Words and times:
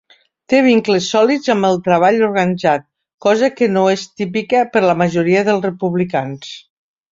Té 0.51 0.59
vincles 0.67 1.09
sòlids 1.15 1.51
amb 1.53 1.67
el 1.69 1.77
treball 1.87 2.17
organitzat, 2.29 2.87
cosa 3.27 3.51
que 3.61 3.69
no 3.75 3.85
és 3.97 4.07
típica 4.23 4.65
per 4.73 4.85
a 4.85 4.91
la 4.93 4.99
majoria 5.05 5.47
dels 5.53 5.71
republicans. 5.71 6.53